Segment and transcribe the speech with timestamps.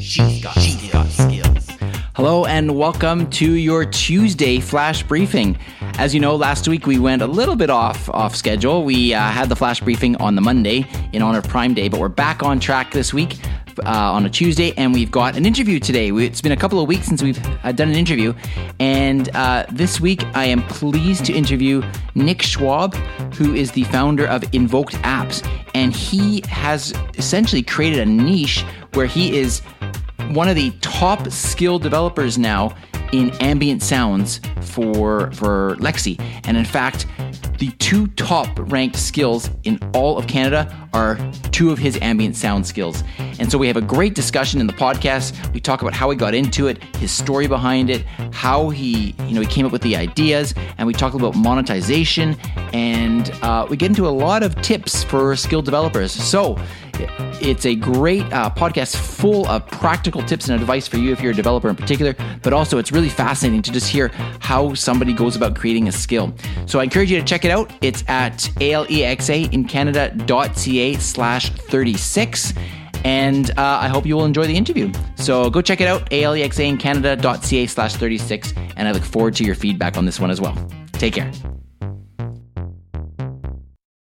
[0.00, 0.56] She's got,
[0.92, 1.68] got skills.
[2.14, 5.58] Hello and welcome to your Tuesday flash briefing.
[5.98, 8.82] As you know, last week we went a little bit off off schedule.
[8.82, 12.00] We uh, had the flash briefing on the Monday in honor of Prime Day, but
[12.00, 13.36] we're back on track this week.
[13.86, 16.12] Uh, on a Tuesday, and we've got an interview today.
[16.12, 18.34] We, it's been a couple of weeks since we've uh, done an interview,
[18.78, 21.80] and uh, this week I am pleased to interview
[22.14, 22.94] Nick Schwab,
[23.36, 29.06] who is the founder of Invoked Apps, and he has essentially created a niche where
[29.06, 29.62] he is
[30.34, 32.74] one of the top skilled developers now
[33.12, 36.14] in ambient sounds for for Alexa.
[36.44, 37.06] And in fact,
[37.58, 41.18] the two top ranked skills in all of Canada are
[41.60, 43.04] two of his ambient sound skills.
[43.38, 45.52] And so we have a great discussion in the podcast.
[45.52, 48.02] We talk about how he got into it, his story behind it,
[48.32, 52.34] how he, you know, he came up with the ideas, and we talk about monetization,
[52.72, 56.12] and uh, we get into a lot of tips for skilled developers.
[56.12, 56.56] So
[57.42, 61.32] it's a great uh, podcast full of practical tips and advice for you if you're
[61.32, 64.08] a developer in particular, but also it's really fascinating to just hear
[64.40, 66.34] how somebody goes about creating a skill.
[66.66, 67.72] So I encourage you to check it out.
[67.80, 72.54] It's at alexa in alexaincanada.ca slash 36.
[73.04, 74.92] And uh, I hope you will enjoy the interview.
[75.16, 78.54] So go check it out, alexaincanada.ca slash 36.
[78.76, 80.56] And I look forward to your feedback on this one as well.
[80.92, 81.32] Take care.